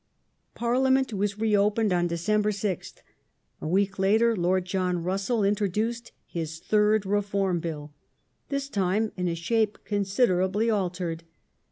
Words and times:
Parliament 0.55 1.13
was 1.13 1.37
reopened 1.37 1.93
on 1.93 2.07
December 2.07 2.49
6th. 2.49 3.01
A 3.61 3.67
week 3.67 3.99
later 3.99 4.35
Lord 4.35 4.63
The 4.63 4.65
third 4.65 4.71
John 4.71 5.03
Russell 5.03 5.43
introduced 5.43 6.11
his 6.25 6.57
third 6.59 7.05
Reform 7.05 7.59
Bill, 7.59 7.93
this 8.49 8.67
time 8.67 9.11
in 9.15 9.27
a 9.27 9.35
shape 9.35 9.77
^^^ 9.81 9.83
considerably 9.83 10.71
altered. 10.71 11.23